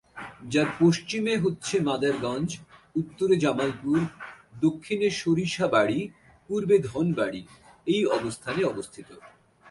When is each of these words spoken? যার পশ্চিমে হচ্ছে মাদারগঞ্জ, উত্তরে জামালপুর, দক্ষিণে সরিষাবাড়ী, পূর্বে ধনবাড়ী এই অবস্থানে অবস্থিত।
যার 0.49 0.69
পশ্চিমে 0.79 1.33
হচ্ছে 1.37 1.75
মাদারগঞ্জ, 1.79 2.49
উত্তরে 2.95 3.35
জামালপুর, 3.35 3.99
দক্ষিণে 4.61 5.07
সরিষাবাড়ী, 5.21 5.99
পূর্বে 6.47 6.75
ধনবাড়ী 6.89 7.41
এই 7.87 8.01
অবস্থানে 8.17 8.61
অবস্থিত। 8.63 9.09